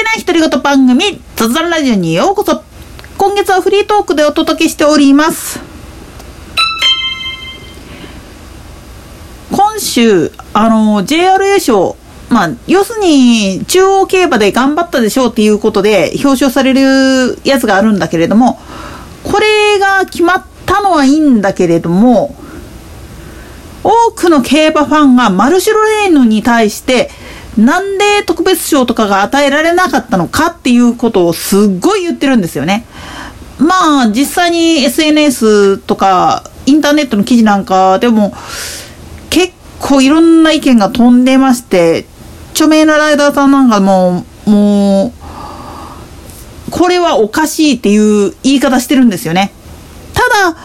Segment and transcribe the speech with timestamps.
[0.00, 2.62] てない独り言番組、雑談ラジオにようこそ。
[3.18, 5.60] 今月はフリートークでお届けしております。
[9.52, 11.96] 今週、あの、JRA 賞、
[12.30, 18.58] まあ、要するに、中央競馬で頑張ったでしょうっていうことで表彰されるやつがあるんだけれども、
[19.22, 22.34] これが決まったのはいいんだけれども、
[23.84, 27.10] 多くの競馬ファンがマルシュロレーヌに対して、
[27.58, 32.86] なんで特別賞とかが与えられなかったのかっていうことをすっごい言ってるんですよね。
[33.58, 38.32] まあ、実際に SNS とかインターネットの記事なんかでも、
[39.28, 42.06] 結構いろんな意見が飛んでまして、
[42.52, 45.12] 著名なライダーさんなんかも、も
[46.68, 49.52] う、これはおかしいっていう言い方してるんですよね。
[50.14, 50.20] た
[50.52, 50.56] だ、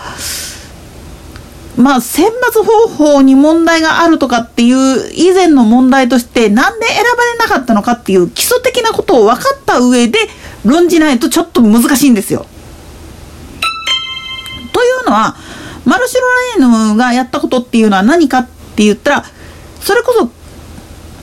[1.78, 10.20] まあ、選抜方法に問題があるとかっていう以前の問題として、なんで選ばれなかったのかっていう基礎的なことを分かった上で
[10.64, 12.46] 論じないとちょっと難しいんですよ。
[14.74, 15.36] というのは、
[15.84, 16.28] マルシュロ
[16.60, 19.26] レーヌがやったことっていうのは何かって言ったら、
[19.82, 20.32] それこそ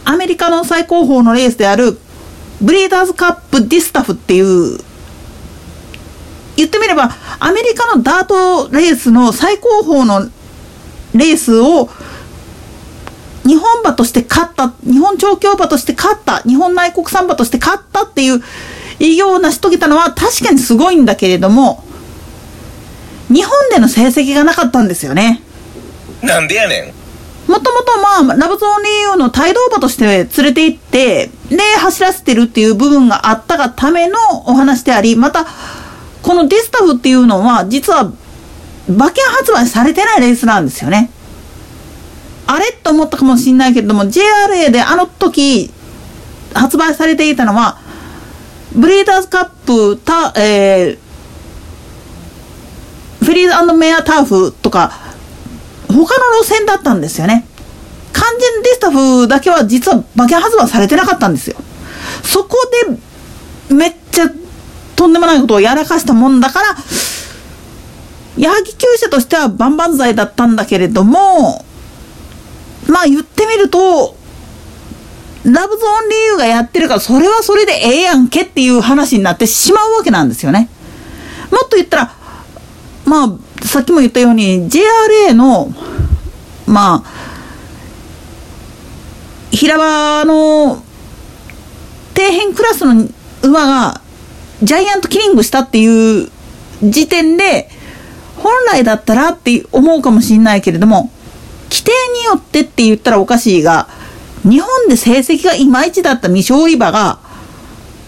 [0.04, 1.98] アメリカの最高峰のレースである
[2.60, 4.78] ブリーダーズカップディスタフっていう
[6.56, 7.10] 言ってみれば
[7.40, 10.30] アメリカのダートレースの最高峰の
[11.14, 11.88] レースを
[13.44, 18.40] 日本馬として勝った日本調教馬として勝った日本内国産馬として勝ったっていう
[18.98, 21.82] 偉業を成し遂げたのは確かにすごいんだけれども
[23.28, 25.42] 日本での成績がなかったんですよね。
[26.22, 26.94] なんでやね
[27.48, 34.16] もともとまあ、ラブゾーンリーユーの帯同馬として連れて行って、で、走らせてるっていう部分があったがための
[34.46, 35.46] お話であり、また、
[36.22, 38.12] このディスタフっていうのは、実は、
[38.88, 41.10] 馬券発売されてないレースなんですよね。
[42.46, 45.72] あれと思ったかもしれないけれども、JRA であの時、
[46.54, 47.78] 発売されていたのは、
[48.74, 54.92] ブリーダーズカップ、た、えー、フリーズメアターフとか、
[55.88, 56.04] 他の
[56.42, 57.46] 路線だったんですよね。
[58.12, 61.56] 完全ディスタフだけは実は馬券発売されてなかったんですよ。
[62.22, 62.56] そこ
[63.68, 64.30] でめっちゃ
[64.96, 66.76] とんでもないことをやらかしたもんだから、
[68.36, 71.64] 矢作厩舎としては万々歳だったんだけれども、
[72.88, 74.16] まあ言ってみると、
[75.44, 80.68] ラブゾーン理由がやってるからそれはそれでええやんけっていう話になってしまうわけなんですよね。
[81.50, 82.14] もっと言ったら、
[83.04, 85.72] まあ、さっきも言ったように JRA の
[86.66, 87.22] まあ
[89.50, 90.82] 平場の
[92.14, 93.08] 底辺クラスの
[93.42, 94.00] 馬が
[94.62, 96.30] ジャイアントキリングしたっていう
[96.82, 97.68] 時点で
[98.42, 101.10] 本来だったらって思うかもしれないけれども
[101.70, 103.88] 規定によってって言ったらおかしいが
[104.42, 107.20] 日本で成績がいまいちだった未勝利馬が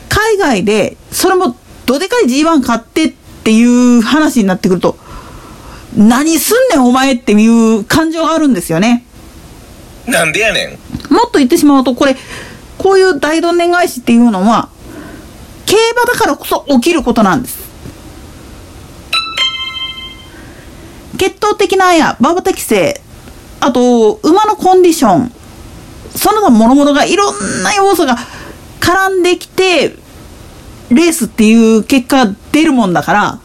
[0.08, 1.56] 海外でそれも
[1.86, 3.12] どでかい G1 買ってっ
[3.44, 4.96] ていう話になってくると
[5.96, 9.04] 何すんねんお前っていう感情があるんですよね。
[10.08, 12.16] んなんでやねんもっと言ってしまうと、これ、
[12.78, 14.68] こういう大どんでん返しっていうのは、
[15.66, 17.63] 競馬だからこそ起きることなんです。
[21.54, 23.00] 血統的なや馬場適性、
[23.60, 25.32] あと、馬のコンディション、
[26.16, 28.16] その他諸々がいろんな要素が
[28.80, 29.96] 絡んできて、
[30.90, 33.38] レースっていう結果出るもんだから、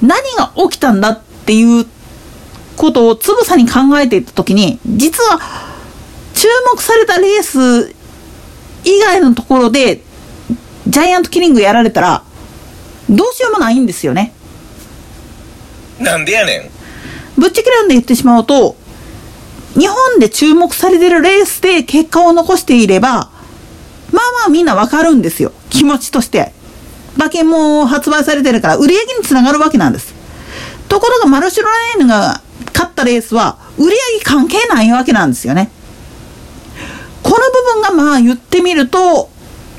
[0.00, 1.86] 何が起きたんだっていう
[2.76, 5.40] ことをつぶさに考えていたときに、実は、
[6.34, 7.94] 注目されたレース
[8.84, 10.02] 以外のところで、
[10.86, 12.22] ジャイアントキリングやられたら、
[13.10, 14.32] どうしようもないんですよね。
[15.98, 16.77] なんでやねん。
[17.36, 18.76] ぶっちゃけなんで言ってしまうと、
[19.74, 23.30] 日本で注目されてるレースで結果を残していれば、まあ
[24.12, 25.52] まあみんなわかるんですよ。
[25.70, 26.52] 気持ちとして。
[27.16, 30.14] 馬券も発売されてるから売り上げにつながるわけなんです。
[30.88, 32.40] ところがマルシュロレーヌが
[32.72, 35.70] 勝ったレースは売り上げ関係ないわけなんですよね。
[37.22, 39.30] この部分がまあ言ってみると、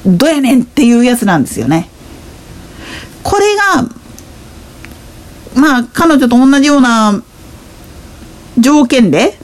[0.06, 1.90] どやねんっていうやつなんですよね。
[3.24, 3.90] これが、
[5.56, 7.24] まあ彼女と同じような
[8.60, 9.38] 条件で、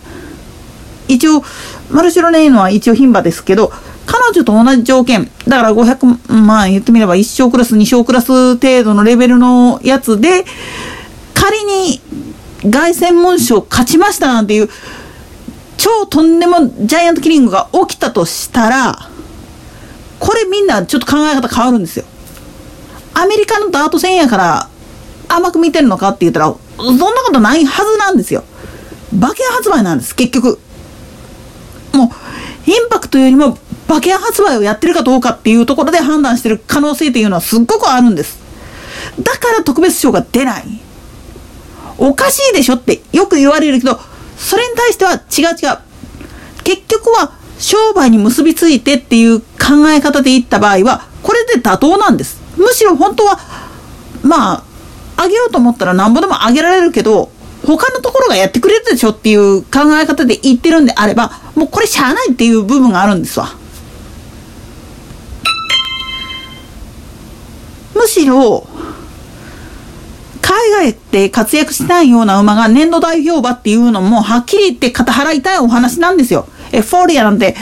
[1.08, 1.44] 一応、
[1.92, 3.72] マルシロレーヌは一応牝馬ですけど、
[4.06, 10.46] 彼女と同じ条件、だから500、まあ言ってみれば1勝クラス、2勝クラス程度のレベルのやつで、
[11.34, 12.02] 仮に
[12.72, 14.70] 凱旋門賞勝ちましたなんていう、
[15.78, 19.10] 超とんでもジャイアントキリングが起きたとしたら、
[20.20, 22.06] これみんなちょっと考え方変わるんですよ。
[23.14, 24.70] アメリカのダート戦やから
[25.30, 28.44] 甘く見てるのかって言ったら、そんなことないはずなんですよ。
[29.16, 30.60] 馬券発売なんです、結局。
[31.94, 33.58] もう、インパクトよりも
[33.88, 38.40] 馬券発売をやってるかどうかっていうところで判断してる可能性っていうのはすっごくあるんです。
[39.22, 40.64] だから特別賞が出ない。
[41.98, 44.00] おかしいでしょってよく言われるけど、
[44.38, 45.78] それに対しては違う違う。
[46.64, 52.42] 結局は商売に結びついてっていう考え方でいった場合は、これで妥当なんです。
[52.58, 53.40] むしろ本当は、
[54.24, 54.64] まあ、
[55.18, 57.32] あげようと思ったらなんぼでもあげられるけど、
[57.66, 63.50] 他のところがやってくれるでしょっていう考え方で言ってるんであれば、もうこれしゃあないっていう部分があるんですわ。
[67.94, 68.68] むしろ、
[70.42, 76.48] 海外で活躍しないような馬が年度代表馬っていうのも、はっきり言って肩払いたいお話なんですよ。
[76.72, 77.56] エフォーリアなんて、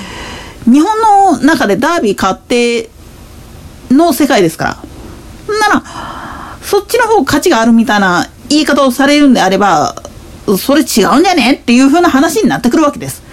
[0.65, 2.89] 日本の中でダービー勝って
[3.89, 4.65] の世界ですか
[5.47, 5.59] ら。
[5.59, 5.83] なら、
[6.61, 9.95] そっちの方価値があるみたいな言い方をされるんであれば、
[10.57, 13.23] それ違うんじゃねっていう風な話になってくるわけです。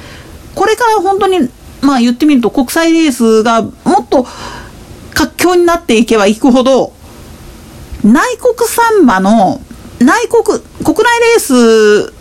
[0.54, 1.48] これから本当に、
[1.80, 3.70] まあ言ってみると国際レースがも
[4.02, 4.26] っと
[5.14, 6.92] 活況になっていけばいくほど、
[8.04, 9.60] 内国産馬の、
[9.98, 12.12] 内国、国内レース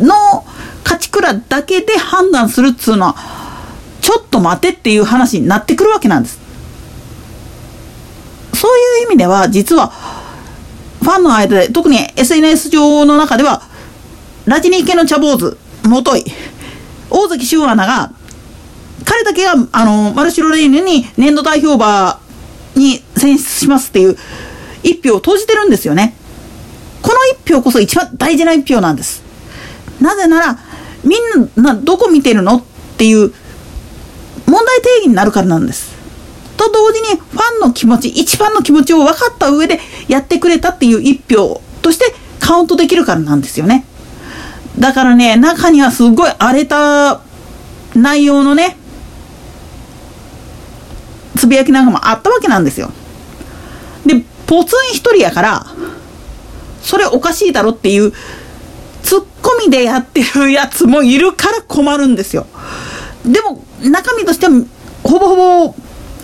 [0.00, 0.44] の
[0.84, 3.16] 勝ち倉だけで判断するっつうのは、
[4.00, 6.38] ちょっと待てっていう話になってくるわけなんです。
[8.54, 9.92] そういう意味では、実は、
[11.06, 13.62] ファンの間で、特に SNS 上の中では、
[14.44, 16.24] ラジニー系の茶坊主、もとい、
[17.10, 18.10] 大関修アナが、
[19.04, 22.18] 彼だけが、あの、マルシロレーヌに年度代表馬
[22.74, 24.16] に選出しますっていう
[24.82, 26.16] 一票を投じてるんですよね。
[27.02, 29.22] この一票こそ一番大事な一票なんです。
[30.00, 30.58] なぜなら、
[31.04, 32.62] みんなどこ見てるのっ
[32.98, 33.32] ていう
[34.46, 35.95] 問題定義になるからなんです。
[36.56, 43.84] と同時にファンの気持ち、一番の気持ちを分かった上でやってくれたっていう一票としてカウントできるからなんですよね。
[44.78, 47.20] だからね、中にはすごい荒れた
[47.94, 48.76] 内容のね、
[51.36, 52.90] つぶやきなんかもあったわけなんですよ。
[54.04, 55.66] で、ポツン一人やから、
[56.82, 58.12] それおかしいだろっていう、
[59.02, 62.46] ツッコミでやってるやつもいるから困るんですよ。
[63.24, 64.52] でも、中身としては、
[65.02, 65.36] ほぼほ
[65.68, 65.74] ぼ、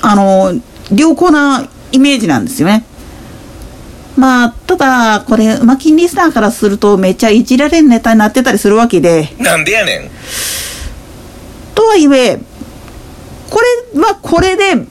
[0.03, 0.53] あの、
[0.95, 2.85] 良好なイメージなんですよね。
[4.17, 10.11] まあ、ただ、これ、馬金リスナーからすると、めっちゃいじられるネタになってたりするわけで、なんでやねん。
[11.75, 12.39] とはいえ、
[13.49, 13.61] こ
[13.95, 14.87] れはこれで、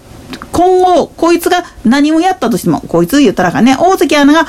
[0.52, 4.48] 今後、こいつが何をやったとしても、こいつ言ったらかね、大関アナが、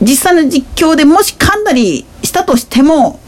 [0.00, 3.20] 実際の実況でもし噛んだりしたとしても、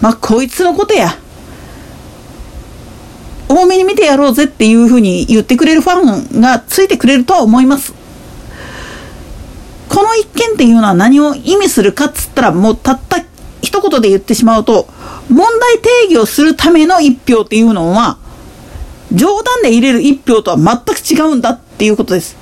[0.00, 1.16] まあ、こいつのことや。
[3.48, 7.94] 多めに見てやろうぜっていうふうに言ってくれるファンがついてくれるとは思います。
[9.88, 13.24] この一件っていうのは何を意味するかっつったら、もうたった
[13.62, 14.86] 一言で言ってしまうと、
[15.30, 18.18] 問題定義をするための一票っていうのは、
[19.10, 22.36] 冗談で入れる一票とは全く違うんだっていうことです。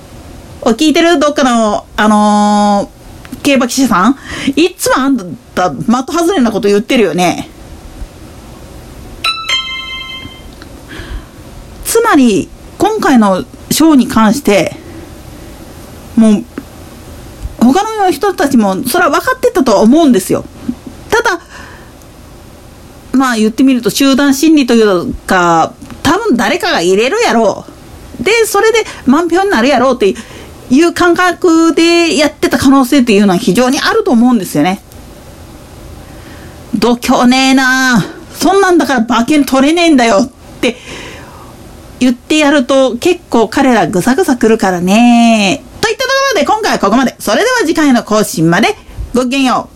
[0.60, 1.20] お、聞いてる？
[1.20, 4.16] どっかの、あのー、競馬記者さん？
[4.56, 7.48] いつもあんた、的外れなこと言ってるよね。
[12.06, 12.48] つまり、
[12.78, 14.76] 今回の賞に関して、
[16.14, 16.44] もう、
[17.58, 20.44] 他の人たちも、それは分かってたとは思うんですよ。
[21.10, 21.40] ただ、
[23.10, 25.74] まあ言ってみると集団心理というか、
[26.04, 27.64] 多分誰かが入れるやろ
[28.20, 28.22] う。
[28.22, 30.14] で、それで満票になるやろうって
[30.70, 34.80] いう感覚でやってた可能性っていうのは非常にあると思うんですよね。
[36.72, 40.76] 度胸ねえなそんなんだから馬券取れねえんだよって
[42.00, 45.62] 言ってやると結構彼らぐさぐさ来るからね。
[45.80, 47.14] といったところで今回はここまで。
[47.18, 48.68] それでは次回の更新まで
[49.14, 49.75] ごきげんよう。